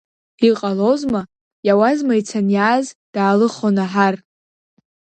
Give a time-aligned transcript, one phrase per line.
[0.47, 1.21] Иҟалозма,
[1.67, 4.15] иауазма ицан иааз даалыхо Наҳар!